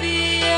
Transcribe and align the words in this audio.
be 0.00 0.49